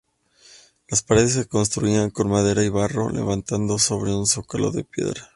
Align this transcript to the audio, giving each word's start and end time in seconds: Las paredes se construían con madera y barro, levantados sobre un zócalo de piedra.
Las 0.87 1.03
paredes 1.03 1.33
se 1.33 1.45
construían 1.47 2.09
con 2.09 2.27
madera 2.27 2.63
y 2.63 2.69
barro, 2.69 3.11
levantados 3.11 3.83
sobre 3.83 4.11
un 4.15 4.25
zócalo 4.25 4.71
de 4.71 4.83
piedra. 4.83 5.29